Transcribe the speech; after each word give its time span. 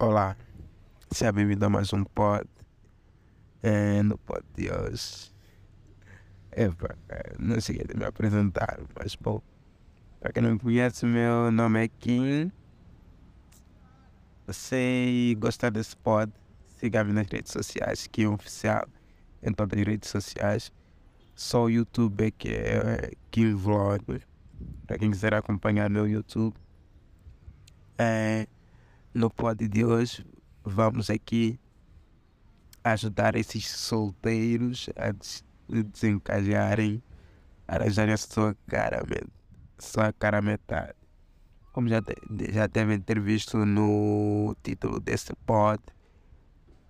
Olá, 0.00 0.36
seja 1.10 1.32
bem-vindo 1.32 1.64
a 1.66 1.68
mais 1.68 1.92
um 1.92 2.04
pod. 2.04 2.48
É, 3.60 4.00
no 4.04 4.16
pod 4.16 4.44
de 4.54 4.70
hoje. 4.70 5.34
Epa, 6.52 6.96
é, 7.08 7.34
não 7.36 7.60
cheguei 7.60 7.84
a 7.92 7.98
me 7.98 8.04
apresentar, 8.04 8.78
mas 8.96 9.16
bom. 9.16 9.42
Para 10.20 10.32
quem 10.32 10.40
não 10.44 10.52
me 10.52 10.58
conhece, 10.60 11.04
meu 11.04 11.50
nome 11.50 11.84
é 11.84 11.88
Kim. 11.88 12.52
Se 14.48 15.36
gostar 15.40 15.70
desse 15.70 15.96
pod, 15.96 16.32
siga-me 16.76 17.12
nas 17.12 17.26
redes 17.26 17.50
sociais, 17.50 18.06
Kim 18.06 18.26
Oficial, 18.26 18.86
em 19.42 19.52
todas 19.52 19.80
as 19.80 19.84
redes 19.84 20.10
sociais. 20.10 20.72
Só 21.34 21.64
o 21.64 21.70
YouTube 21.70 22.30
que 22.38 22.50
é 22.50 23.10
Kim 23.32 23.52
Vlog. 23.56 24.22
Para 24.86 24.96
quem 24.96 25.10
quiser 25.10 25.34
acompanhar 25.34 25.90
meu 25.90 26.06
YouTube. 26.06 26.54
É, 27.98 28.46
no 29.18 29.28
pod 29.28 29.66
de 29.66 29.84
hoje 29.84 30.24
vamos 30.64 31.10
aqui 31.10 31.58
ajudar 32.84 33.34
esses 33.34 33.68
solteiros 33.68 34.88
a 34.96 35.12
desencajarem, 35.68 37.02
arranjarem 37.66 38.14
a 38.14 38.16
sua 38.16 38.56
cara, 38.68 39.02
sua 39.76 40.12
cara 40.12 40.40
metade. 40.40 40.94
Como 41.72 41.88
já, 41.88 42.00
já 42.52 42.68
devem 42.68 43.00
ter 43.00 43.18
visto 43.20 43.58
no 43.66 44.56
título 44.62 45.00
desse 45.00 45.34
pod, 45.44 45.82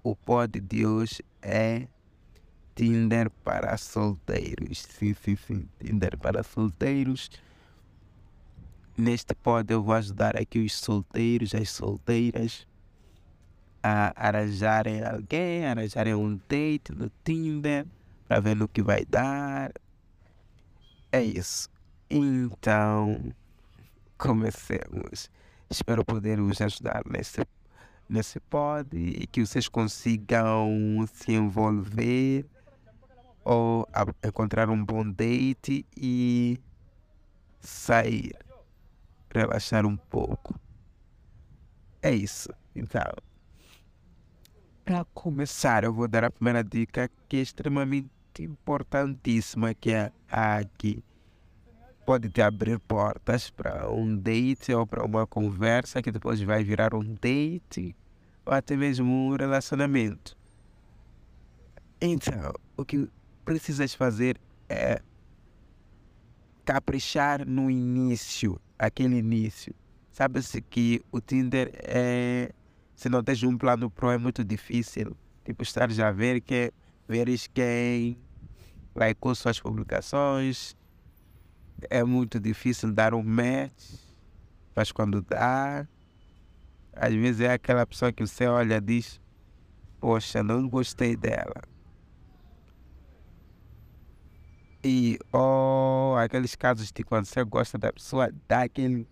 o 0.02 0.14
pod 0.14 0.60
de 0.60 0.86
hoje 0.86 1.24
é 1.40 1.88
Tinder 2.74 3.30
para 3.42 3.74
solteiros. 3.78 4.82
Sim, 4.82 5.14
sim, 5.14 5.34
sim. 5.34 5.68
Tinder 5.78 6.18
para 6.18 6.42
solteiros. 6.42 7.30
Neste 8.98 9.32
pod 9.32 9.72
eu 9.72 9.80
vou 9.80 9.94
ajudar 9.94 10.36
aqui 10.36 10.58
os 10.58 10.74
solteiros, 10.74 11.54
as 11.54 11.70
solteiras 11.70 12.66
a 13.80 14.12
arranjarem 14.16 15.04
alguém, 15.04 15.64
arranjarem 15.64 16.14
um 16.16 16.36
date 16.48 16.90
no 16.90 17.08
Tinder 17.22 17.86
para 18.26 18.40
ver 18.40 18.56
no 18.56 18.66
que 18.66 18.82
vai 18.82 19.04
dar. 19.04 19.70
É 21.12 21.22
isso. 21.22 21.70
Então, 22.10 23.32
comecemos. 24.18 25.30
Espero 25.70 26.04
poder 26.04 26.40
vos 26.40 26.60
ajudar 26.60 27.02
nesse, 27.08 27.46
nesse 28.08 28.40
pod 28.40 28.88
e 28.96 29.28
que 29.28 29.46
vocês 29.46 29.68
consigam 29.68 30.68
se 31.12 31.34
envolver 31.34 32.44
ou 33.44 33.88
encontrar 34.24 34.68
um 34.68 34.84
bom 34.84 35.08
date 35.08 35.86
e 35.96 36.58
sair 37.60 38.47
relaxar 39.32 39.86
um 39.86 39.96
pouco. 39.96 40.58
É 42.00 42.10
isso. 42.12 42.48
Então, 42.74 43.12
para 44.84 45.04
começar, 45.06 45.84
eu 45.84 45.92
vou 45.92 46.08
dar 46.08 46.24
a 46.24 46.30
primeira 46.30 46.62
dica 46.64 47.10
que 47.28 47.36
é 47.36 47.40
extremamente 47.40 48.08
importantíssima, 48.40 49.74
que 49.74 49.92
é 49.92 50.12
a 50.30 50.64
que 50.78 51.02
pode 52.06 52.30
te 52.30 52.40
abrir 52.40 52.78
portas 52.78 53.50
para 53.50 53.90
um 53.90 54.16
date 54.16 54.72
ou 54.72 54.86
para 54.86 55.04
uma 55.04 55.26
conversa 55.26 56.00
que 56.00 56.10
depois 56.10 56.40
vai 56.40 56.64
virar 56.64 56.94
um 56.94 57.02
date 57.02 57.94
ou 58.46 58.54
até 58.54 58.76
mesmo 58.76 59.12
um 59.12 59.36
relacionamento. 59.36 60.34
Então, 62.00 62.54
o 62.76 62.84
que 62.84 63.10
precisas 63.44 63.92
fazer 63.92 64.40
é 64.68 65.02
caprichar 66.64 67.46
no 67.46 67.70
início 67.70 68.58
aquele 68.78 69.16
início. 69.16 69.74
Sabe-se 70.10 70.60
que 70.60 71.02
o 71.10 71.20
Tinder 71.20 71.70
é. 71.74 72.52
Se 72.94 73.08
não 73.08 73.22
tens 73.22 73.42
um 73.42 73.56
plano 73.56 73.90
pro, 73.90 74.10
é 74.10 74.18
muito 74.18 74.44
difícil. 74.44 75.16
Tipo, 75.44 75.62
estar 75.62 75.90
já 75.90 76.08
a 76.08 76.12
ver 76.12 76.40
que 76.40 76.72
veres 77.06 77.46
quem 77.46 78.18
likeou 78.96 79.34
suas 79.34 79.60
publicações. 79.60 80.76
É 81.88 82.02
muito 82.02 82.40
difícil 82.40 82.92
dar 82.92 83.14
um 83.14 83.22
match. 83.22 83.94
Mas 84.74 84.90
quando 84.90 85.22
dá, 85.22 85.86
às 86.92 87.14
vezes 87.14 87.40
é 87.40 87.52
aquela 87.52 87.86
pessoa 87.86 88.12
que 88.12 88.26
você 88.26 88.46
olha 88.46 88.76
e 88.76 88.80
diz: 88.80 89.20
Poxa, 90.00 90.42
não 90.42 90.68
gostei 90.68 91.16
dela. 91.16 91.62
E 94.90 95.18
oh, 95.34 96.14
aqueles 96.16 96.56
casos 96.56 96.90
de 96.90 97.04
quando 97.04 97.26
você 97.26 97.44
gosta 97.44 97.76
da 97.76 97.92
pessoa, 97.92 98.32
dá 98.48 98.62
aquele, 98.62 99.06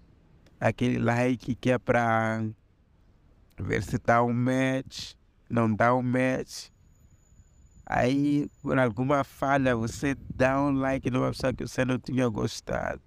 aquele 0.58 0.98
like 0.98 1.54
que 1.54 1.70
é 1.70 1.78
para 1.78 2.42
ver 3.60 3.82
se 3.82 3.98
dá 3.98 4.24
um 4.24 4.32
match, 4.32 5.12
não 5.50 5.70
dá 5.74 5.94
um 5.94 6.00
match. 6.00 6.70
Aí, 7.84 8.50
por 8.62 8.78
alguma 8.78 9.22
falha, 9.22 9.76
você 9.76 10.16
dá 10.34 10.58
um 10.58 10.72
like 10.78 11.10
numa 11.10 11.28
pessoa 11.28 11.52
que 11.52 11.68
você 11.68 11.84
não 11.84 11.98
tinha 11.98 12.26
gostado. 12.26 13.02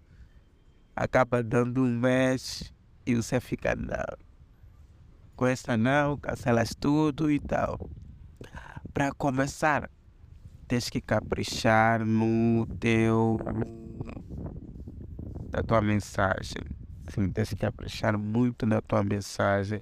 Acaba 0.96 1.42
dando 1.42 1.82
um 1.82 2.00
match 2.00 2.70
e 3.04 3.16
você 3.16 3.40
fica, 3.40 3.76
não. 3.76 4.16
Com 5.36 5.48
essa 5.48 5.76
não, 5.76 6.18
cancelas 6.18 6.76
tudo 6.80 7.32
e 7.32 7.40
tal. 7.40 7.90
Para 8.94 9.12
começar, 9.12 9.90
tens 10.70 10.88
que 10.88 11.02
caprichar 11.02 12.06
no 12.06 12.68
teu 12.80 13.40
na 15.52 15.64
tua 15.64 15.82
mensagem. 15.82 16.62
Sim, 17.08 17.28
tens 17.32 17.50
que 17.50 17.56
caprichar 17.56 18.16
muito 18.20 18.68
na 18.68 18.80
tua 18.80 19.04
mensagem. 19.04 19.82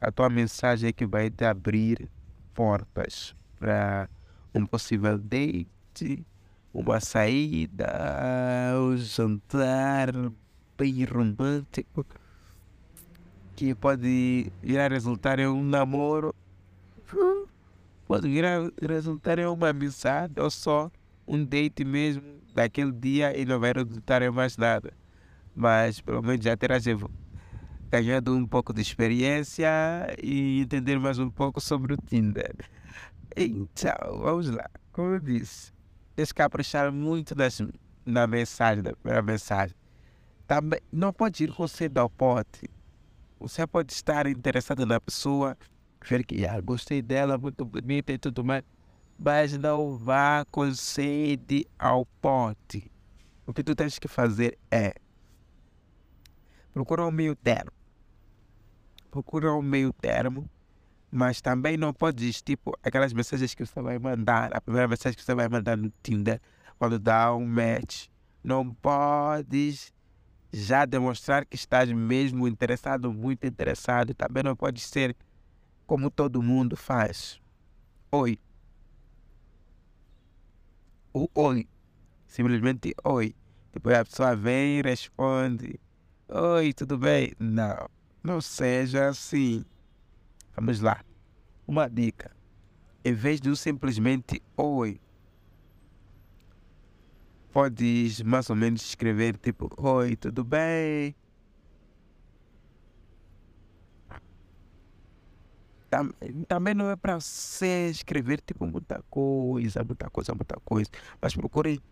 A 0.00 0.12
tua 0.12 0.30
mensagem 0.30 0.88
é 0.88 0.92
que 0.92 1.04
vai 1.04 1.28
te 1.30 1.44
abrir 1.44 2.08
portas 2.54 3.34
para 3.58 4.08
um 4.54 4.64
possível 4.64 5.18
date, 5.18 6.24
uma 6.72 7.00
saída, 7.00 7.92
um 8.78 8.96
jantar 8.96 10.12
bem 10.78 11.04
romântico 11.04 12.06
que 13.56 13.74
pode 13.74 14.52
ir 14.62 14.78
a 14.78 14.86
resultar 14.86 15.40
em 15.40 15.48
um 15.48 15.64
namoro 15.64 16.32
pode 18.10 18.28
resultar 18.88 19.38
em 19.38 19.46
uma 19.46 19.68
amizade 19.68 20.34
ou 20.40 20.50
só 20.50 20.90
um 21.28 21.44
date 21.44 21.84
mesmo 21.84 22.24
daquele 22.52 22.90
dia 22.90 23.38
e 23.38 23.44
não 23.44 23.60
vai 23.60 23.72
resultar 23.72 24.20
em 24.20 24.30
mais 24.30 24.56
nada. 24.56 24.92
Mas 25.54 26.00
pelo 26.00 26.20
menos 26.20 26.44
já 26.44 26.56
terás 26.56 26.82
ganhado 27.88 28.34
um 28.34 28.44
pouco 28.44 28.72
de 28.72 28.80
experiência 28.80 29.68
e 30.20 30.60
entender 30.62 30.98
mais 30.98 31.20
um 31.20 31.30
pouco 31.30 31.60
sobre 31.60 31.94
o 31.94 31.96
Tinder. 31.96 32.52
Então, 33.36 34.18
vamos 34.18 34.50
lá. 34.50 34.68
Como 34.90 35.10
eu 35.10 35.20
disse, 35.20 35.72
tens 36.16 36.32
que 36.32 36.38
caprichar 36.38 36.90
muito 36.90 37.36
nas, 37.36 37.62
na 38.04 38.26
mensagem, 38.26 38.82
na 38.82 38.92
primeira 38.92 39.22
mensagem. 39.22 39.76
Também, 40.48 40.80
não 40.90 41.12
pode 41.12 41.44
ir 41.44 41.52
com 41.52 41.68
cedo 41.68 41.98
ao 41.98 42.10
pote. 42.10 42.68
Você 43.38 43.64
pode 43.68 43.92
estar 43.92 44.26
interessado 44.26 44.84
na 44.84 45.00
pessoa 45.00 45.56
ver 46.08 46.24
que 46.24 46.46
ah, 46.46 46.60
gostei 46.60 47.02
dela, 47.02 47.38
muito 47.38 47.64
bonita 47.64 48.12
e 48.12 48.18
tudo 48.18 48.44
mais, 48.44 48.64
mas 49.18 49.56
não 49.56 49.96
vá 49.96 50.44
com 50.50 50.72
sede 50.74 51.66
ao 51.78 52.06
pote. 52.20 52.90
O 53.46 53.52
que 53.52 53.62
tu 53.62 53.74
tens 53.74 53.98
que 53.98 54.08
fazer 54.08 54.58
é 54.70 54.94
procurar 56.72 57.06
um 57.06 57.10
meio 57.10 57.34
termo. 57.34 57.72
Procura 59.10 59.52
um 59.52 59.62
meio 59.62 59.92
termo, 59.92 60.48
mas 61.10 61.40
também 61.40 61.76
não 61.76 61.92
podes, 61.92 62.40
tipo, 62.40 62.72
aquelas 62.82 63.12
mensagens 63.12 63.54
que 63.54 63.66
você 63.66 63.82
vai 63.82 63.98
mandar, 63.98 64.54
a 64.54 64.60
primeira 64.60 64.86
mensagem 64.86 65.16
que 65.16 65.24
você 65.24 65.34
vai 65.34 65.48
mandar 65.48 65.76
no 65.76 65.92
Tinder, 66.02 66.40
quando 66.78 66.98
dá 66.98 67.34
um 67.34 67.44
match, 67.44 68.06
não 68.42 68.72
podes 68.72 69.92
já 70.52 70.84
demonstrar 70.84 71.44
que 71.44 71.56
estás 71.56 71.90
mesmo 71.92 72.46
interessado, 72.48 73.12
muito 73.12 73.46
interessado. 73.46 74.14
Também 74.14 74.42
não 74.42 74.56
pode 74.56 74.80
ser 74.80 75.16
como 75.90 76.08
todo 76.08 76.40
mundo 76.40 76.76
faz. 76.76 77.40
Oi. 78.12 78.38
O 81.12 81.28
oi. 81.34 81.68
Simplesmente 82.28 82.94
oi. 83.02 83.34
Depois 83.72 83.98
a 83.98 84.04
pessoa 84.04 84.36
vem 84.36 84.78
e 84.78 84.82
responde: 84.82 85.80
Oi, 86.28 86.72
tudo 86.72 86.96
bem? 86.96 87.32
Não, 87.40 87.88
não 88.22 88.40
seja 88.40 89.08
assim. 89.08 89.64
Vamos 90.54 90.80
lá. 90.80 91.04
Uma 91.66 91.90
dica. 91.90 92.30
Em 93.04 93.12
vez 93.12 93.40
de 93.40 93.56
simplesmente 93.56 94.40
oi, 94.56 95.00
podes 97.52 98.22
mais 98.22 98.48
ou 98.48 98.54
menos 98.54 98.82
escrever 98.82 99.36
tipo: 99.38 99.68
Oi, 99.76 100.14
tudo 100.14 100.44
bem? 100.44 101.16
Também 106.46 106.74
não 106.74 106.88
é 106.90 106.96
para 106.96 107.20
você 107.20 107.88
escrever 107.90 108.40
tipo 108.40 108.64
muita 108.66 109.02
coisa, 109.10 109.82
muita 109.82 110.08
coisa, 110.08 110.34
muita 110.34 110.56
coisa, 110.60 110.90
mas 111.20 111.34
procure 111.34 111.82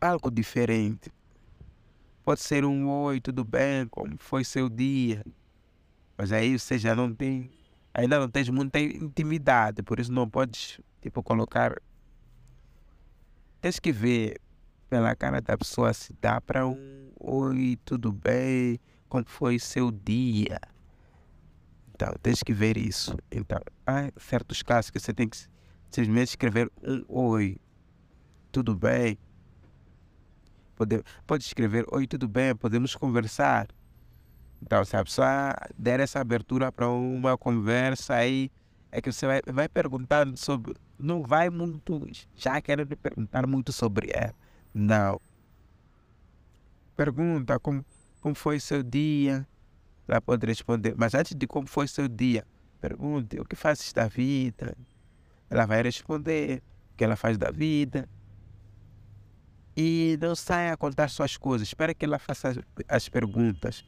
algo 0.00 0.30
diferente. 0.30 1.12
Pode 2.24 2.40
ser 2.40 2.64
um 2.64 2.88
oi, 2.88 3.20
tudo 3.20 3.44
bem, 3.44 3.86
como 3.88 4.16
foi 4.18 4.44
seu 4.44 4.70
dia? 4.70 5.22
Mas 6.16 6.32
aí 6.32 6.58
você 6.58 6.78
já 6.78 6.94
não 6.94 7.14
tem, 7.14 7.50
ainda 7.92 8.18
não 8.18 8.28
tens 8.30 8.48
muita 8.48 8.80
intimidade, 8.80 9.82
por 9.82 10.00
isso 10.00 10.10
não 10.10 10.28
podes, 10.28 10.80
tipo, 11.02 11.22
colocar. 11.22 11.76
Tens 13.60 13.78
que 13.78 13.92
ver 13.92 14.40
pela 14.88 15.14
cara 15.14 15.42
da 15.42 15.58
pessoa 15.58 15.92
se 15.92 16.14
dá 16.20 16.40
para 16.40 16.66
um 16.66 17.10
oi, 17.20 17.78
tudo 17.84 18.10
bem, 18.10 18.80
como 19.08 19.24
foi 19.26 19.58
seu 19.58 19.90
dia. 19.90 20.58
Então, 21.94 22.12
tens 22.20 22.42
que 22.42 22.52
ver 22.52 22.76
isso. 22.76 23.16
Então, 23.30 23.60
há 23.86 24.10
certos 24.16 24.62
casos 24.62 24.90
que 24.90 24.98
você 24.98 25.14
tem 25.14 25.28
que 25.28 25.36
simplesmente 25.90 26.28
escrever 26.30 26.70
um 26.82 27.04
oi, 27.08 27.56
tudo 28.50 28.74
bem. 28.74 29.16
Pode, 30.74 31.04
pode 31.24 31.44
escrever 31.44 31.86
oi, 31.92 32.06
tudo 32.06 32.26
bem, 32.26 32.54
podemos 32.56 32.96
conversar. 32.96 33.68
Então, 34.60 34.84
se 34.84 34.96
a 34.96 35.04
pessoa 35.04 35.54
der 35.78 36.00
essa 36.00 36.20
abertura 36.20 36.72
para 36.72 36.88
uma 36.88 37.38
conversa 37.38 38.14
aí, 38.14 38.50
é 38.90 39.00
que 39.00 39.12
você 39.12 39.26
vai, 39.26 39.40
vai 39.52 39.68
perguntando 39.68 40.36
sobre. 40.36 40.74
Não 40.98 41.22
vai 41.22 41.48
muito. 41.48 42.08
Já 42.34 42.60
querendo 42.60 42.96
perguntar 42.96 43.46
muito 43.46 43.72
sobre 43.72 44.10
ela. 44.12 44.34
Não. 44.72 45.20
Pergunta 46.96 47.58
como, 47.60 47.84
como 48.20 48.34
foi 48.34 48.58
seu 48.58 48.82
dia. 48.82 49.46
Ela 50.06 50.20
pode 50.20 50.46
responder. 50.46 50.94
Mas 50.96 51.14
antes 51.14 51.34
de 51.34 51.46
como 51.46 51.66
foi 51.66 51.88
seu 51.88 52.08
dia, 52.08 52.46
pergunte 52.80 53.40
o 53.40 53.44
que 53.44 53.56
fazes 53.56 53.92
da 53.92 54.06
vida. 54.06 54.76
Ela 55.48 55.66
vai 55.66 55.82
responder 55.82 56.62
o 56.92 56.96
que 56.96 57.04
ela 57.04 57.16
faz 57.16 57.38
da 57.38 57.50
vida. 57.50 58.08
E 59.76 60.18
não 60.20 60.34
saia 60.34 60.72
a 60.72 60.76
contar 60.76 61.08
suas 61.08 61.36
coisas. 61.36 61.66
Espera 61.66 61.94
que 61.94 62.04
ela 62.04 62.18
faça 62.18 62.50
as, 62.50 62.58
as 62.88 63.08
perguntas. 63.08 63.84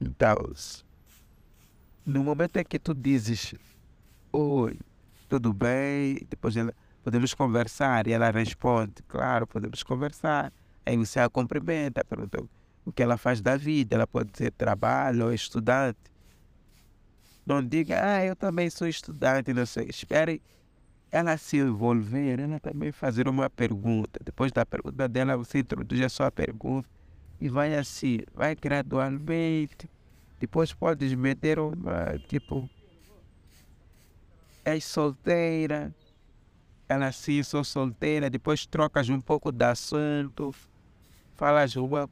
Então, 0.00 0.36
no 2.04 2.22
momento 2.22 2.58
em 2.58 2.64
que 2.64 2.78
tu 2.78 2.94
dizes 2.94 3.54
Oi, 4.38 4.78
tudo 5.30 5.50
bem? 5.50 6.18
Depois 6.28 6.54
ela, 6.56 6.74
podemos 7.02 7.32
conversar. 7.32 8.06
E 8.06 8.12
ela 8.12 8.30
responde, 8.30 9.02
claro, 9.08 9.46
podemos 9.46 9.82
conversar. 9.82 10.52
Aí 10.84 10.94
você 10.96 11.18
a 11.18 11.30
cumprimenta, 11.30 12.04
pergunta 12.04 12.44
o 12.86 12.92
que 12.92 13.02
ela 13.02 13.18
faz 13.18 13.42
da 13.42 13.56
vida. 13.56 13.96
Ela 13.96 14.06
pode 14.06 14.30
ser 14.34 14.52
trabalho 14.52 15.26
ou 15.26 15.34
estudante. 15.34 15.98
Não 17.44 17.62
diga, 17.62 18.00
ah, 18.02 18.24
eu 18.24 18.34
também 18.34 18.70
sou 18.70 18.88
estudante, 18.88 19.52
não 19.52 19.66
sei. 19.66 19.88
Espere 19.90 20.40
ela 21.10 21.36
se 21.36 21.58
envolver, 21.58 22.40
ela 22.40 22.58
também 22.60 22.92
fazer 22.92 23.28
uma 23.28 23.50
pergunta. 23.50 24.20
Depois 24.24 24.52
da 24.52 24.64
pergunta 24.64 25.08
dela, 25.08 25.36
você 25.36 25.58
introduz 25.58 26.00
a 26.00 26.08
sua 26.08 26.30
pergunta 26.30 26.88
e 27.40 27.48
vai 27.48 27.74
assim, 27.74 28.20
vai 28.34 28.54
gradualmente. 28.54 29.88
Depois 30.38 30.72
podes 30.72 31.14
meter 31.14 31.58
uma, 31.58 32.18
tipo, 32.28 32.68
és 34.64 34.84
solteira, 34.84 35.94
ela 36.88 37.10
sim, 37.12 37.42
sou 37.42 37.64
solteira, 37.64 38.28
depois 38.28 38.66
trocas 38.66 39.08
um 39.08 39.20
pouco 39.20 39.50
de 39.50 39.64
assunto, 39.64 40.54
falas 41.36 41.76
uma, 41.76 42.10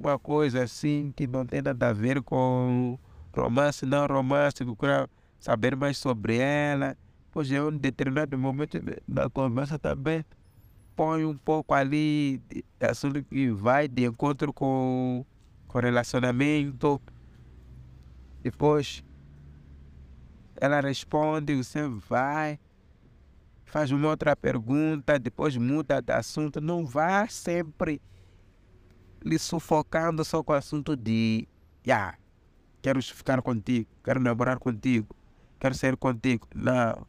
uma 0.00 0.18
coisa 0.18 0.62
assim 0.64 1.12
que 1.14 1.26
não 1.26 1.46
tem 1.46 1.62
nada 1.62 1.88
a 1.88 1.92
ver 1.92 2.22
com 2.22 2.98
romance, 3.32 3.86
não 3.86 4.06
romance, 4.06 4.64
procurar 4.64 5.08
saber 5.38 5.76
mais 5.76 5.96
sobre 5.98 6.38
ela 6.38 6.96
Pois 7.32 7.50
é, 7.52 7.62
um 7.62 7.76
determinado 7.76 8.36
momento 8.36 8.80
da 9.06 9.30
conversa 9.30 9.78
também 9.78 10.24
põe 10.96 11.24
um 11.24 11.36
pouco 11.36 11.72
ali 11.72 12.38
de 12.48 12.64
assunto 12.80 13.22
que 13.22 13.52
vai 13.52 13.86
de 13.86 14.04
encontro 14.04 14.52
com, 14.52 15.24
com 15.68 15.78
relacionamento. 15.78 17.00
Depois 18.42 19.04
ela 20.56 20.80
responde, 20.80 21.54
você 21.54 21.86
vai, 21.88 22.58
faz 23.64 23.92
uma 23.92 24.08
outra 24.08 24.34
pergunta, 24.34 25.16
depois 25.16 25.56
muda 25.56 26.02
de 26.02 26.12
assunto. 26.12 26.60
Não 26.60 26.84
vá 26.84 27.28
sempre 27.28 28.02
lhe 29.24 29.38
sufocando 29.38 30.24
só 30.24 30.42
com 30.42 30.52
o 30.52 30.56
assunto 30.56 30.96
de 30.96 31.46
yeah, 31.86 32.16
quero 32.82 33.02
ficar 33.02 33.42
contigo, 33.42 33.88
quero 34.02 34.20
namorar 34.20 34.58
contigo, 34.58 35.14
quero 35.58 35.74
sair 35.74 35.96
contigo. 35.96 36.46
Não 36.54 37.06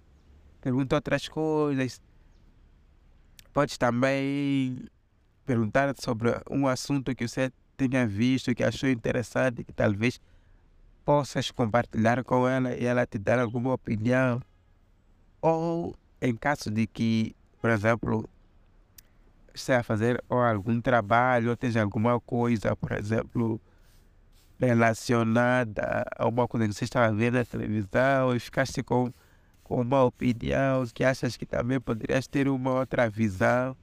pergunta 0.61 0.95
outras 0.95 1.27
coisas. 1.27 2.01
Pode 3.53 3.77
também 3.77 4.85
perguntar 5.45 5.93
sobre 5.99 6.29
um 6.49 6.67
assunto 6.67 7.13
que 7.15 7.27
você 7.27 7.51
tenha 7.75 8.07
visto, 8.07 8.53
que 8.55 8.63
achou 8.63 8.89
interessante, 8.89 9.63
que 9.63 9.73
talvez 9.73 10.21
possas 11.03 11.51
compartilhar 11.51 12.23
com 12.23 12.47
ela 12.47 12.75
e 12.75 12.85
ela 12.85 13.05
te 13.05 13.17
dar 13.17 13.39
alguma 13.39 13.73
opinião. 13.73 14.41
Ou 15.41 15.95
em 16.21 16.35
caso 16.35 16.69
de 16.69 16.85
que, 16.85 17.35
por 17.59 17.69
exemplo, 17.69 18.29
você 19.53 19.73
a 19.73 19.83
fazer 19.83 20.23
ou 20.29 20.39
algum 20.39 20.79
trabalho, 20.81 21.47
ou 21.47 21.53
esteja 21.53 21.81
alguma 21.81 22.19
coisa, 22.19 22.75
por 22.75 22.91
exemplo, 22.91 23.59
relacionada 24.59 26.05
a 26.15 26.27
uma 26.27 26.47
coisa 26.47 26.67
que 26.67 26.73
você 26.73 26.85
estava 26.85 27.13
vendo 27.13 27.35
na 27.35 27.45
televisão 27.45 28.35
e 28.35 28.39
ficaste 28.39 28.83
com 28.83 29.11
uma 29.69 30.03
opinião, 30.03 30.85
que 30.93 31.03
achas 31.03 31.37
que 31.37 31.45
também 31.45 31.79
poderias 31.79 32.27
ter 32.27 32.47
uma 32.47 32.71
outra 32.71 33.09
visão. 33.09 33.75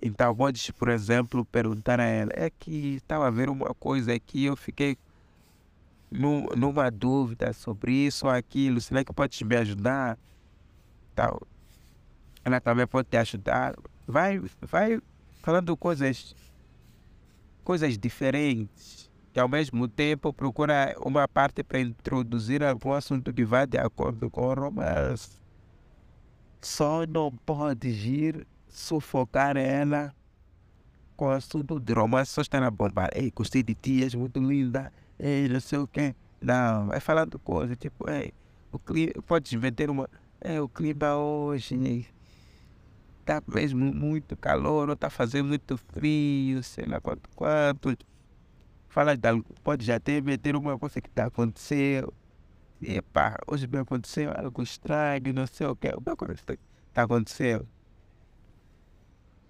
Então 0.00 0.34
podes, 0.34 0.70
por 0.70 0.88
exemplo, 0.88 1.44
perguntar 1.44 2.00
a 2.00 2.04
ela, 2.04 2.30
é 2.34 2.50
que 2.50 2.96
estava 2.96 3.26
a 3.26 3.30
ver 3.30 3.48
uma 3.48 3.74
coisa 3.74 4.12
aqui, 4.12 4.44
eu 4.44 4.56
fiquei 4.56 4.98
numa 6.10 6.90
dúvida 6.90 7.52
sobre 7.52 7.92
isso 7.92 8.26
ou 8.26 8.32
aquilo, 8.32 8.80
será 8.80 9.04
que 9.04 9.12
podes 9.12 9.40
me 9.42 9.56
ajudar? 9.56 10.18
Então, 11.12 11.40
ela 12.44 12.60
também 12.60 12.86
pode 12.86 13.08
te 13.08 13.16
ajudar. 13.16 13.74
Vai, 14.06 14.40
vai 14.60 15.00
falando 15.42 15.76
coisas, 15.76 16.34
coisas 17.64 17.98
diferentes 17.98 19.10
que 19.32 19.40
ao 19.40 19.48
mesmo 19.48 19.86
tempo 19.86 20.32
procura 20.32 20.96
uma 21.04 21.28
parte 21.28 21.62
para 21.62 21.78
introduzir 21.78 22.64
algum 22.64 22.92
assunto 22.92 23.34
que 23.34 23.44
vá 23.44 23.66
de 23.66 23.76
acordo 23.76 24.30
com 24.30 24.46
o 24.46 24.54
romance. 24.54 25.36
Só 26.62 27.06
não 27.06 27.30
pode 27.30 27.88
ir 27.88 28.46
sufocar 28.66 29.56
ela 29.56 30.14
com 31.16 31.26
o 31.26 31.30
assunto 31.30 31.78
de 31.78 31.92
romance, 31.92 32.32
só 32.32 32.40
está 32.40 32.60
na 32.60 32.70
bomba. 32.70 33.10
Ei, 33.14 33.30
gostei 33.30 33.62
de 33.62 33.74
ti, 33.74 34.02
és 34.02 34.14
muito 34.14 34.40
linda. 34.40 34.90
Ei, 35.18 35.48
não 35.48 35.60
sei 35.60 35.80
o 35.80 35.86
quê. 35.86 36.14
Não, 36.40 36.86
vai 36.86 37.00
falando 37.00 37.38
coisas 37.38 37.76
tipo, 37.76 38.08
ei, 38.10 38.32
o 38.72 38.78
clima, 38.78 39.12
pode 39.26 39.54
inventar 39.54 39.90
uma. 39.90 40.08
É, 40.40 40.60
o 40.60 40.68
clima 40.68 41.14
hoje 41.14 42.06
está 43.26 43.42
mesmo 43.48 43.92
muito 43.92 44.36
calor, 44.36 44.88
ou 44.88 44.94
está 44.94 45.10
fazendo 45.10 45.48
muito 45.48 45.76
frio, 45.76 46.62
sei 46.62 46.86
lá 46.86 47.00
quanto, 47.00 47.28
quanto 47.34 47.98
fala 48.88 49.12
pode 49.64 49.84
já 49.84 49.98
ter 49.98 50.22
meter 50.22 50.54
uma 50.54 50.78
coisa 50.78 51.00
que 51.00 51.08
está 51.08 51.26
acontecendo. 51.26 52.14
Epa, 52.80 53.36
hoje 53.46 53.66
me 53.66 53.78
aconteceu 53.78 54.30
algo 54.32 54.62
estranho, 54.62 55.32
não 55.34 55.46
sei 55.46 55.66
o 55.66 55.74
que, 55.74 55.88
uma 55.88 56.14
coisa 56.16 56.34
está 56.34 56.56
tá 56.94 57.02
acontecendo. 57.02 57.66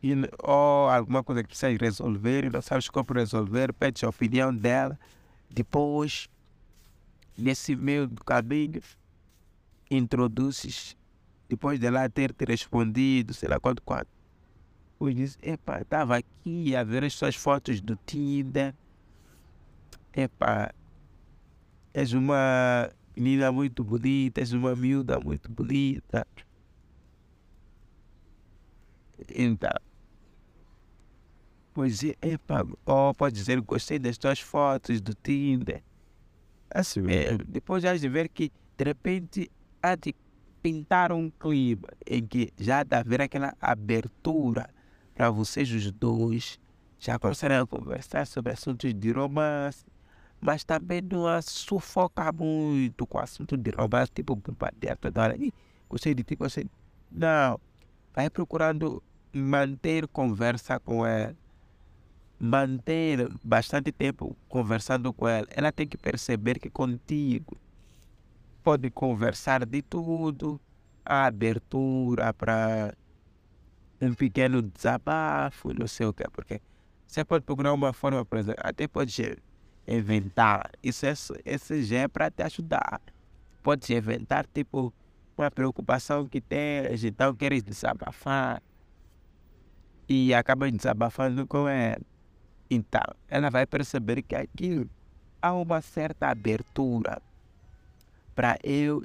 E, 0.03 0.13
ou 0.43 0.89
alguma 0.89 1.23
coisa 1.23 1.43
que 1.43 1.49
precisa 1.49 1.77
resolver 1.77 2.45
e 2.45 2.51
não 2.51 2.63
sabes 2.63 2.89
como 2.89 3.13
resolver, 3.13 3.73
pede 3.75 4.05
a 4.05 4.09
opinião 4.09 4.55
dela. 4.55 4.99
Depois, 5.51 6.29
nesse 7.37 7.77
meio 7.77 8.07
do 8.07 8.25
caminho, 8.25 8.81
introduzes, 9.91 10.97
depois 11.49 11.79
dela 11.79 12.09
ter 12.09 12.33
te 12.33 12.45
respondido, 12.45 13.33
sei 13.35 13.49
lá 13.49 13.59
quanto, 13.61 13.83
quanto. 13.83 14.09
Pois 14.99 15.15
diz, 15.15 15.39
epa, 15.43 15.81
estava 15.81 16.17
aqui 16.17 16.75
a 16.75 16.83
ver 16.83 17.05
as 17.05 17.13
suas 17.15 17.37
fotos 17.37 17.81
do 17.81 17.97
Tinder 18.07 18.75
Epa, 20.17 20.75
és 21.93 22.15
uma 22.15 22.91
menina 23.15 23.53
muito 23.53 23.85
bonita, 23.85 24.41
és 24.41 24.55
uma 24.55 24.75
miúda 24.75 25.21
muito 25.21 25.53
bonita. 25.53 26.27
Então, 29.29 29.71
pois 31.75 32.03
é, 32.03 32.15
epa, 32.23 32.67
oh, 32.87 33.13
pode 33.13 33.35
dizer, 33.35 33.61
gostei 33.61 33.99
das 33.99 34.17
tuas 34.17 34.41
fotos 34.41 35.03
do 35.03 35.15
Tinder. 35.15 35.83
Assim 36.71 37.03
mesmo. 37.03 37.45
Depois 37.47 37.83
já 37.83 37.95
de 37.95 38.09
ver 38.09 38.31
que, 38.31 38.51
de 38.79 38.85
repente, 38.85 39.51
há 39.83 39.97
de 39.97 40.15
pintar 40.67 41.13
um 41.13 41.31
clima 41.31 41.87
em 42.05 42.27
que 42.27 42.53
já 42.59 42.83
dá 42.83 42.99
a 42.99 43.03
ver 43.05 43.23
aquela 43.23 43.55
abertura 43.61 44.69
para 45.15 45.31
vocês 45.31 45.71
os 45.71 45.93
dois 45.93 46.59
já 46.99 47.21
começarem 47.21 47.57
a 47.57 47.65
conversar 47.65 48.27
sobre 48.27 48.53
assuntos 48.53 48.93
de 48.93 49.13
romance, 49.13 49.85
mas 50.41 50.65
também 50.65 51.01
não 51.01 51.25
a 51.25 51.41
sufocar 51.41 52.35
muito 52.35 53.07
com 53.07 53.21
assunto 53.21 53.57
de 53.57 53.71
roubar, 53.71 54.09
tipo, 54.09 54.35
bombardear 54.35 54.97
toda 54.97 55.23
hora. 55.23 55.37
Gostei 55.89 56.15
de 56.17 56.25
ti, 56.25 56.35
gostei. 56.35 56.67
Não. 57.13 57.61
Vai 58.13 58.29
procurando 58.29 59.01
manter 59.33 60.09
conversa 60.09 60.81
com 60.81 61.07
ela. 61.07 61.37
manter 62.41 63.31
bastante 63.45 63.93
tempo 63.93 64.37
conversando 64.49 65.13
com 65.13 65.29
ela, 65.29 65.47
ela 65.51 65.71
tem 65.71 65.87
que 65.87 65.97
perceber 65.97 66.59
que 66.59 66.69
contigo 66.69 67.57
pode 68.67 68.91
conversar 68.91 69.65
de 69.65 69.81
tudo, 69.81 70.61
a 71.05 71.27
abertura 71.27 72.35
para 72.35 72.93
um 74.03 74.13
pequeno 74.13 74.61
desabafo, 74.61 75.73
não 75.73 75.87
sei 75.87 76.05
o 76.05 76.13
que, 76.13 76.25
porque 76.33 76.61
você 77.07 77.25
pode 77.25 77.45
procurar 77.45 77.73
uma 77.73 77.93
forma, 77.93 78.25
por 78.25 78.41
exemplo, 78.41 78.61
até 78.65 78.89
pode 78.89 79.39
inventar, 79.87 80.69
isso, 80.83 81.07
é, 81.07 81.13
isso 81.13 81.81
já 81.85 81.99
é 81.99 82.09
para 82.09 82.29
te 82.29 82.43
ajudar. 82.43 83.01
Pode 83.63 83.95
inventar, 83.95 84.45
tipo, 84.53 84.93
uma 85.39 85.49
preocupação 85.49 86.27
que 86.27 86.41
tens, 86.41 87.05
então 87.05 87.37
queres 87.37 87.63
desabafar 87.63 88.61
e 90.09 90.35
acaba 90.35 90.69
desabafando 90.69 91.47
com 91.47 91.69
ela. 91.69 92.03
Então, 92.69 93.15
ela 93.29 93.49
vai 93.49 93.65
perceber 93.65 94.23
que 94.23 94.35
aqui 94.35 94.85
há 95.41 95.55
uma 95.55 95.81
certa 95.81 96.31
abertura 96.31 97.23
para 98.37 98.59
eu 98.63 99.03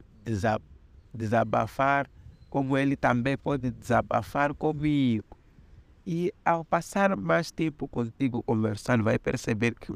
desabafar, 1.14 2.08
como 2.50 2.78
ele 2.78 2.98
também 2.98 3.38
pode 3.38 3.72
desabafar 3.72 4.54
comigo. 4.54 5.26
E 6.06 6.34
ao 6.44 6.66
passar 6.66 7.16
mais 7.16 7.50
tempo 7.50 7.88
contigo 7.88 8.44
conversando, 8.44 9.06
vai 9.06 9.18
perceber 9.18 9.74
que 9.76 9.94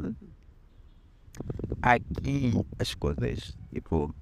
aqui 1.81 2.53
as 2.79 2.95
coisas 2.95 3.57
tipo, 3.73 4.15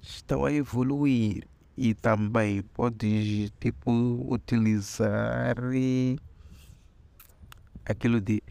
estão 0.00 0.46
a 0.46 0.52
evoluir 0.52 1.46
e 1.76 1.92
também 1.92 2.62
podes 2.62 3.50
tipo 3.60 3.92
utilizar 4.32 5.56
aquilo 7.84 8.20
de 8.20 8.42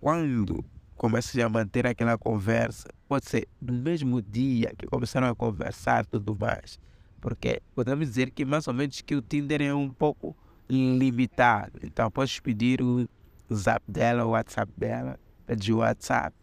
quando 0.00 0.64
começas 0.96 1.36
a 1.38 1.48
manter 1.48 1.86
aquela 1.86 2.16
conversa, 2.16 2.88
pode 3.12 3.28
ser 3.28 3.46
no 3.60 3.74
mesmo 3.74 4.22
dia 4.22 4.72
que 4.74 4.86
começaram 4.86 5.28
a 5.28 5.34
conversar 5.34 6.06
tudo 6.06 6.34
mais. 6.34 6.80
Porque 7.20 7.60
podemos 7.74 8.08
dizer 8.08 8.30
que 8.30 8.42
mais 8.42 8.66
ou 8.66 8.72
menos 8.72 9.02
que 9.02 9.14
o 9.14 9.20
Tinder 9.20 9.60
é 9.60 9.74
um 9.74 9.90
pouco 9.90 10.34
limitado. 10.66 11.78
Então 11.82 12.10
podes 12.10 12.40
pedir 12.40 12.80
o 12.80 13.06
zap 13.52 13.84
dela, 13.86 14.24
o 14.24 14.30
WhatsApp 14.30 14.72
dela, 14.78 15.20
pedir 15.44 15.74
o 15.74 15.78
WhatsApp. 15.78 16.34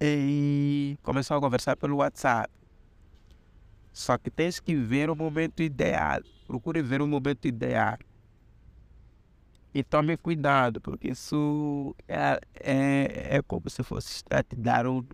E 0.00 0.96
começou 1.02 1.36
a 1.36 1.40
conversar 1.40 1.76
pelo 1.76 1.96
WhatsApp. 1.96 2.48
Só 3.92 4.16
que 4.16 4.30
tens 4.30 4.60
que 4.60 4.76
ver 4.76 5.10
o 5.10 5.16
momento 5.16 5.64
ideal. 5.64 6.20
Procure 6.46 6.80
ver 6.80 7.02
o 7.02 7.08
momento 7.08 7.48
ideal. 7.48 7.98
E 9.74 9.82
tome 9.82 10.16
cuidado, 10.16 10.80
porque 10.80 11.08
isso 11.08 11.92
é, 12.06 12.40
é, 12.54 13.36
é 13.36 13.42
como 13.42 13.68
se 13.68 13.82
fosse 13.82 14.22
te 14.22 14.54
dar 14.56 14.86
um, 14.86 15.04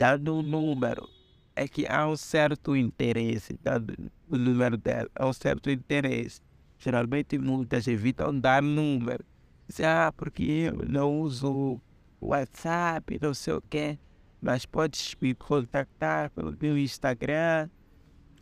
dando 0.00 0.36
um 0.36 0.42
número. 0.42 1.06
É 1.54 1.68
que 1.68 1.86
há 1.86 2.08
um 2.08 2.16
certo 2.16 2.74
interesse, 2.74 3.58
dando 3.62 3.94
o 4.30 4.38
número 4.38 4.78
dela, 4.78 5.10
há 5.14 5.26
um 5.26 5.32
certo 5.32 5.70
interesse. 5.70 6.40
Geralmente 6.78 7.36
muitas 7.36 7.86
evitam 7.86 8.38
dar 8.38 8.62
número. 8.62 9.22
Diz, 9.68 9.80
ah, 9.80 10.10
porque 10.16 10.42
eu 10.42 10.88
não 10.88 11.20
uso 11.20 11.78
WhatsApp, 12.18 13.18
não 13.20 13.34
sei 13.34 13.52
o 13.52 13.60
quê 13.60 13.98
mas 14.40 14.64
podes 14.64 15.14
me 15.20 15.34
contactar 15.34 16.30
pelo 16.30 16.56
meu 16.58 16.78
Instagram 16.78 17.68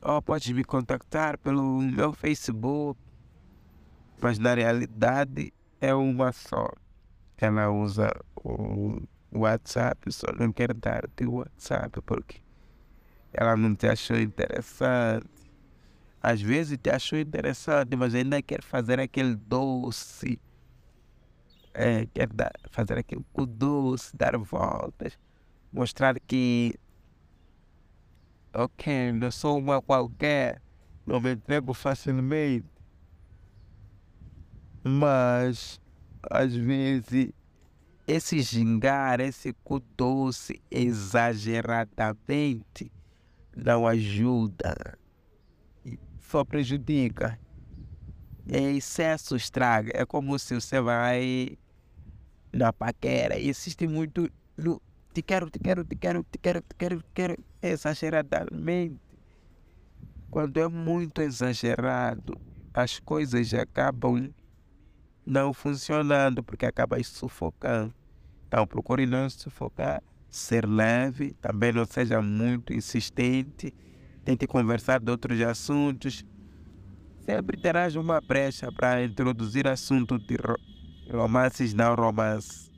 ou 0.01 0.23
podes 0.23 0.53
me 0.53 0.63
contactar 0.63 1.37
pelo 1.39 1.81
meu 1.81 2.13
Facebook. 2.13 3.01
Mas 4.21 4.39
na 4.39 4.55
realidade 4.55 5.53
é 5.81 5.93
uma 5.95 6.33
só. 6.33 6.71
Ela 7.37 7.71
usa 7.71 8.11
o 8.37 9.01
WhatsApp, 9.33 10.11
só 10.13 10.27
não 10.39 10.53
quer 10.53 10.73
dar 10.75 11.05
o 11.05 11.09
teu 11.09 11.35
WhatsApp 11.35 12.01
porque 12.03 12.41
ela 13.33 13.57
não 13.57 13.75
te 13.75 13.87
achou 13.87 14.19
interessante. 14.19 15.27
Às 16.21 16.41
vezes 16.41 16.79
te 16.79 16.91
achou 16.91 17.19
interessante, 17.19 17.95
mas 17.97 18.15
ainda 18.15 18.43
quer 18.43 18.63
fazer 18.63 18.99
aquele 19.01 19.37
doce. 19.37 20.41
É, 21.75 22.07
quer 22.07 22.29
dar, 22.33 22.53
fazer 22.71 22.99
aquele 22.99 23.25
doce, 23.37 24.17
dar 24.17 24.37
voltas 24.37 25.19
mostrar 25.73 26.19
que, 26.21 26.75
ok, 28.55 29.13
não 29.13 29.31
sou 29.31 29.59
uma 29.59 29.81
qualquer, 29.83 30.61
não 31.07 31.21
me 31.21 31.33
entrego 31.33 31.75
facilmente, 31.75 32.67
mas 34.83 35.81
às 36.23 36.55
vezes 36.55 37.33
esse 38.09 38.41
gingar, 38.41 39.21
esse 39.21 39.53
cu 39.63 39.81
doce 39.95 40.63
exageradamente 40.71 42.91
não 43.55 43.87
ajuda, 43.87 44.99
só 46.19 46.43
prejudica. 46.43 47.39
É 48.51 48.73
excesso 48.73 49.37
estraga. 49.37 49.93
É 49.95 50.07
como 50.07 50.39
se 50.39 50.55
você 50.55 50.81
vai 50.81 51.59
na 52.51 52.73
paquera. 52.73 53.39
E 53.39 53.51
existe 53.51 53.87
muito 53.87 54.27
no, 54.57 54.81
te 55.13 55.21
quero, 55.21 55.51
te 55.51 55.59
quero, 55.59 55.85
te 55.85 55.95
quero, 55.95 56.25
te 56.25 56.39
quero, 56.39 56.63
te 56.63 56.75
quero, 56.77 57.03
te 57.03 57.11
quero, 57.13 57.37
exageradamente. 57.61 58.99
Quando 60.31 60.59
é 60.59 60.67
muito 60.67 61.21
exagerado, 61.21 62.41
as 62.73 62.99
coisas 63.01 63.53
acabam 63.53 64.33
não 65.29 65.53
funcionando 65.53 66.43
porque 66.43 66.65
acaba 66.65 67.03
sufocando. 67.03 67.95
Então 68.47 68.67
procure 68.67 69.05
não 69.05 69.29
sufocar, 69.29 70.03
ser 70.31 70.67
leve, 70.67 71.35
também 71.35 71.71
não 71.71 71.85
seja 71.85 72.23
muito 72.23 72.73
insistente, 72.73 73.75
tente 74.25 74.47
conversar 74.47 74.99
de 74.99 75.11
outros 75.11 75.39
assuntos. 75.43 76.25
Sempre 77.21 77.59
terás 77.59 77.95
uma 77.95 78.23
brecha 78.23 78.73
para 78.73 79.05
introduzir 79.05 79.69
assuntos 79.69 80.19
de 80.27 80.37
romances 81.13 81.75
não 81.75 81.95
romances. 81.95 82.73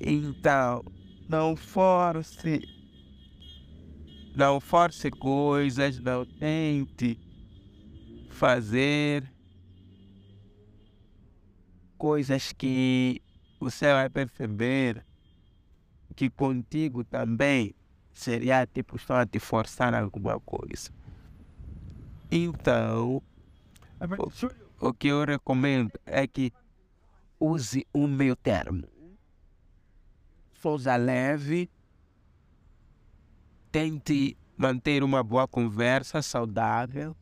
Então, 0.00 0.82
não 1.28 1.54
force. 1.54 2.62
Não 4.34 4.58
force 4.58 5.10
coisas, 5.10 6.00
não 6.00 6.24
tente 6.24 7.20
fazer 8.30 9.33
coisas 12.04 12.52
que 12.52 13.22
você 13.58 13.90
vai 13.90 14.10
perceber 14.10 15.02
que 16.14 16.28
contigo 16.28 17.02
também 17.02 17.74
seria 18.12 18.66
tipo 18.66 18.98
só 18.98 19.20
a 19.20 19.26
te 19.26 19.38
forçar 19.38 19.94
alguma 19.94 20.38
coisa. 20.38 20.90
Então, 22.30 23.22
o, 24.18 24.88
o 24.88 24.92
que 24.92 25.08
eu 25.08 25.24
recomendo 25.24 25.98
é 26.04 26.26
que 26.26 26.52
use 27.40 27.86
o 27.90 28.06
meu 28.06 28.36
termo 28.36 28.86
força 30.52 30.94
leve, 30.96 31.70
tente 33.72 34.36
manter 34.58 35.02
uma 35.02 35.22
boa 35.22 35.48
conversa 35.48 36.20
saudável 36.20 37.16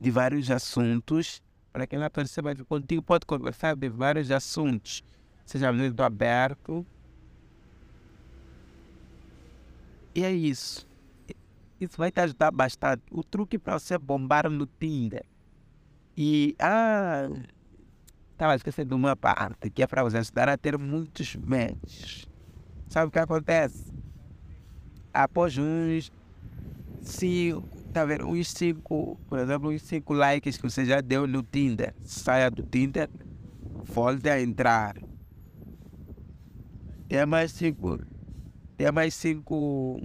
de 0.00 0.12
vários 0.12 0.52
assuntos, 0.52 1.42
para 1.76 1.86
que 1.86 1.94
lá 1.94 2.10
você 2.10 2.40
vai 2.40 2.54
contigo, 2.56 3.02
pode 3.02 3.26
conversar 3.26 3.76
de 3.76 3.90
vários 3.90 4.30
assuntos. 4.30 5.04
Seja 5.44 5.70
muito 5.70 6.02
aberto. 6.02 6.86
E 10.14 10.24
é 10.24 10.32
isso. 10.32 10.88
Isso 11.78 11.98
vai 11.98 12.10
te 12.10 12.18
ajudar 12.18 12.50
bastante. 12.50 13.02
O 13.10 13.22
truque 13.22 13.58
para 13.58 13.78
você 13.78 13.92
é 13.92 13.98
bombar 13.98 14.48
no 14.48 14.64
Tinder. 14.64 15.26
E, 16.16 16.56
ah, 16.58 17.28
estava 18.32 18.54
esquecendo 18.54 18.88
de 18.88 18.94
uma 18.94 19.14
parte 19.14 19.68
que 19.68 19.82
é 19.82 19.86
para 19.86 20.02
você 20.02 20.16
ajudar 20.16 20.48
a 20.48 20.56
ter 20.56 20.78
muitos 20.78 21.36
matches. 21.36 22.26
Sabe 22.88 23.08
o 23.08 23.10
que 23.10 23.18
acontece? 23.18 23.92
Após 25.12 25.58
uns 25.58 26.10
5, 27.02 27.68
tentar 27.96 28.04
ver 28.04 28.22
os 28.22 28.48
cinco, 28.48 29.18
por 29.26 29.38
exemplo, 29.38 29.70
os 29.70 29.80
cinco 29.80 30.12
likes 30.12 30.58
que 30.58 30.68
você 30.68 30.84
já 30.84 31.00
deu 31.00 31.26
no 31.26 31.42
Tinder. 31.42 31.94
Saia 32.04 32.50
do 32.50 32.62
Tinder, 32.62 33.08
volte 33.84 34.28
a 34.28 34.40
entrar. 34.40 34.96
Tem 37.08 37.24
mais 37.24 37.52
cinco. 37.52 37.98
Tem 38.76 38.92
mais 38.92 39.14
cinco 39.14 39.98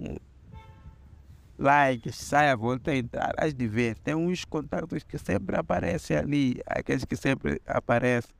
likes, 1.58 2.16
saia, 2.16 2.56
volta 2.56 2.92
a 2.92 2.96
entrar. 2.96 3.34
As 3.36 3.52
de 3.52 3.68
ver, 3.68 3.98
tem 3.98 4.14
uns 4.14 4.46
contatos 4.46 5.02
que 5.02 5.18
sempre 5.18 5.54
aparecem 5.56 6.16
ali, 6.16 6.60
aqueles 6.66 7.04
que 7.04 7.14
sempre 7.14 7.60
aparecem. 7.66 8.34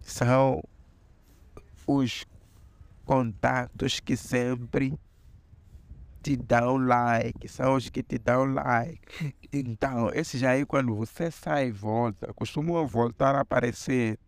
São 0.00 0.62
os 1.84 2.24
contatos 3.04 3.98
que 3.98 4.16
sempre 4.16 4.96
te 6.26 6.36
dão 6.36 6.76
like, 6.76 7.48
são 7.48 7.76
os 7.76 7.88
que 7.88 8.02
te 8.02 8.18
dão 8.18 8.52
like. 8.52 9.00
Então, 9.52 10.10
esses 10.12 10.42
aí, 10.42 10.66
quando 10.66 10.92
você 10.92 11.30
sai 11.30 11.68
e 11.68 11.70
volta, 11.70 12.34
costumam 12.34 12.84
voltar 12.84 13.36
a 13.36 13.42
aparecer. 13.42 14.18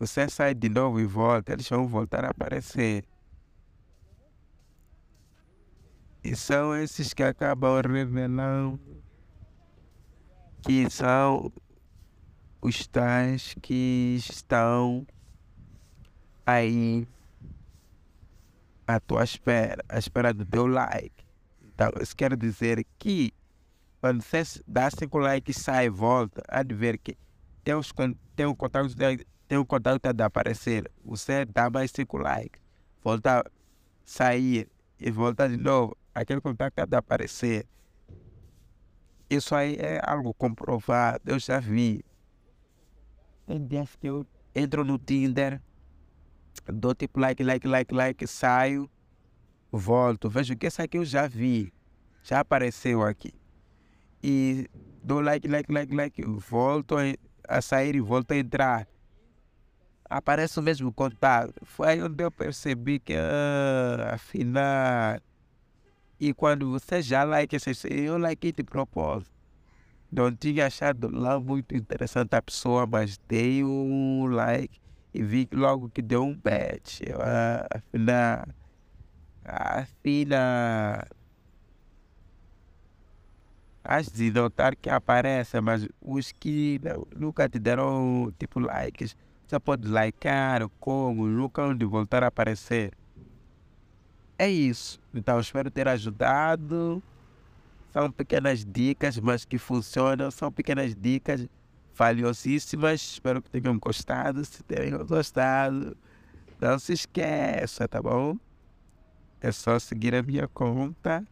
Você 0.00 0.28
sai 0.28 0.54
de 0.56 0.68
novo 0.68 0.98
e 0.98 1.06
volta, 1.06 1.52
eles 1.52 1.68
vão 1.68 1.86
voltar 1.86 2.24
a 2.24 2.30
aparecer. 2.30 3.04
E 6.24 6.34
são 6.34 6.74
esses 6.74 7.14
que 7.14 7.22
acabam 7.22 7.80
revelando 7.80 8.80
que 10.62 10.90
são 10.90 11.52
os 12.60 12.88
tais 12.88 13.54
que 13.62 14.16
estão 14.18 15.06
aí 16.44 17.06
à 18.94 19.00
tua 19.00 19.24
espera, 19.24 19.84
à 19.88 19.98
espera 19.98 20.32
do 20.32 20.44
teu 20.44 20.66
like. 20.66 21.24
Então, 21.74 21.90
isso 22.00 22.16
quer 22.16 22.36
dizer 22.36 22.84
que 22.98 23.32
quando 24.00 24.22
você 24.22 24.42
dá 24.66 24.90
cinco 24.90 25.18
likes, 25.18 25.56
sai 25.56 25.86
e 25.86 25.88
volta, 25.88 26.42
há 26.48 26.62
de 26.62 26.74
ver 26.74 26.98
que 26.98 27.16
tem 27.64 27.74
o 27.74 28.54
contato 28.54 28.94
tem 29.46 29.58
o 29.58 29.66
contato 29.66 30.12
de 30.12 30.22
aparecer. 30.22 30.90
Você 31.04 31.44
dá 31.44 31.70
mais 31.70 31.90
cinco 31.90 32.18
likes, 32.18 32.60
volta 33.02 33.40
a 33.40 33.44
sair 34.04 34.68
e 34.98 35.10
volta 35.10 35.48
de 35.48 35.56
novo. 35.56 35.96
Aquele 36.14 36.40
contato 36.40 36.86
de 36.86 36.96
aparecer. 36.96 37.66
Isso 39.30 39.54
aí 39.54 39.76
é 39.76 40.00
algo 40.02 40.34
comprovado, 40.34 41.22
eu 41.26 41.38
já 41.38 41.58
vi. 41.58 42.04
Tem 43.46 43.66
dias 43.66 43.96
que 43.96 44.06
eu 44.08 44.26
entro 44.54 44.84
no 44.84 44.98
Tinder, 44.98 45.60
dou 46.66 46.94
tipo 46.94 47.20
like, 47.20 47.42
like, 47.42 47.66
like, 47.66 47.94
like, 47.94 48.26
saio, 48.26 48.90
volto, 49.70 50.28
vejo 50.28 50.56
que 50.56 50.66
essa 50.66 50.84
aqui 50.84 50.98
eu 50.98 51.04
já 51.04 51.26
vi, 51.26 51.72
já 52.22 52.40
apareceu 52.40 53.02
aqui. 53.02 53.32
E 54.22 54.68
dou 55.02 55.20
like, 55.20 55.48
like, 55.48 55.72
like, 55.72 55.94
like, 55.94 56.22
volto 56.22 56.96
a 57.48 57.60
sair 57.60 57.96
e 57.96 58.00
volto 58.00 58.32
a 58.32 58.36
entrar. 58.36 58.86
Aparece 60.08 60.60
o 60.60 60.62
mesmo 60.62 60.92
contato. 60.92 61.54
Foi 61.64 61.88
aí 61.88 62.02
onde 62.02 62.22
eu 62.22 62.30
percebi 62.30 62.98
que, 63.00 63.14
ah, 63.14 64.14
afinal, 64.14 65.18
e 66.20 66.32
quando 66.32 66.70
você 66.70 67.02
já 67.02 67.24
like, 67.24 67.56
eu 67.90 68.16
like 68.16 68.52
de 68.52 68.62
propósito. 68.62 69.32
Não 70.08 70.30
tinha 70.30 70.66
achado 70.66 71.10
lá 71.10 71.40
muito 71.40 71.74
interessante 71.74 72.34
a 72.36 72.40
pessoa, 72.40 72.86
mas 72.86 73.18
dei 73.26 73.64
um 73.64 74.26
like 74.26 74.81
e 75.14 75.22
vi 75.22 75.48
logo 75.52 75.88
que 75.90 76.02
deu 76.02 76.24
um. 76.24 76.38
Eu, 77.00 77.20
ah, 77.22 77.66
afinal, 77.74 78.46
afinal, 79.44 81.06
acho 83.84 84.10
de 84.12 84.30
notar 84.30 84.76
que 84.76 84.88
aparece, 84.90 85.60
mas 85.60 85.88
os 86.00 86.32
que 86.32 86.80
nunca 87.16 87.48
te 87.48 87.58
deram 87.58 88.32
tipo 88.38 88.60
likes, 88.60 89.16
você 89.46 89.58
pode 89.60 89.88
likear 89.88 90.68
como, 90.80 91.26
nunca 91.26 91.62
onde 91.64 91.84
voltar 91.84 92.22
a 92.22 92.28
aparecer 92.28 92.92
é 94.42 94.50
isso. 94.50 94.98
Então, 95.14 95.38
espero 95.38 95.70
ter 95.70 95.86
ajudado. 95.86 97.00
São 97.92 98.10
pequenas 98.10 98.64
dicas, 98.64 99.18
mas 99.20 99.44
que 99.44 99.56
funcionam. 99.56 100.32
São 100.32 100.50
pequenas 100.50 100.96
dicas 100.96 101.46
valiosíssimas. 101.94 103.00
Espero 103.00 103.42
que 103.42 103.50
tenham 103.50 103.78
gostado. 103.78 104.44
Se 104.44 104.62
tenham 104.62 105.04
gostado, 105.06 105.96
não 106.60 106.78
se 106.78 106.92
esqueça, 106.92 107.88
tá 107.88 108.00
bom? 108.00 108.36
É 109.40 109.50
só 109.50 109.78
seguir 109.78 110.14
a 110.14 110.22
minha 110.22 110.46
conta 110.48 111.26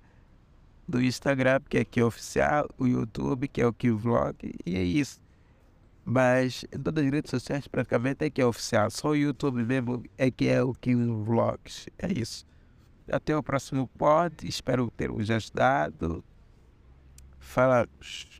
do 0.88 1.00
Instagram, 1.00 1.60
que 1.68 1.78
é 1.78 1.80
aqui 1.82 2.02
oficial, 2.02 2.68
o 2.76 2.86
YouTube, 2.86 3.46
que 3.46 3.62
é 3.62 3.66
o 3.66 3.72
que 3.72 3.92
Vlog, 3.92 4.34
e 4.66 4.76
é 4.76 4.82
isso. 4.82 5.20
Mas 6.04 6.64
em 6.72 6.78
todas 6.82 7.04
as 7.04 7.12
redes 7.12 7.30
sociais 7.30 7.68
praticamente 7.68 8.24
é 8.24 8.30
que 8.30 8.40
é 8.40 8.46
oficial. 8.46 8.90
Só 8.90 9.10
o 9.10 9.16
YouTube 9.16 9.62
mesmo 9.62 10.02
é 10.18 10.30
que 10.30 10.48
é 10.48 10.60
o 10.62 10.74
que 10.74 10.94
Vlogs. 10.94 11.86
É 11.98 12.10
isso. 12.12 12.44
Até 13.10 13.36
o 13.36 13.42
próximo 13.42 13.86
pod. 13.96 14.34
Espero 14.42 14.90
ter 14.90 15.10
vos 15.10 15.30
ajudado. 15.30 16.24
Falamos. 17.38 18.39